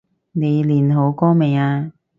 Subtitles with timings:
[0.31, 1.91] 你練好歌未呀？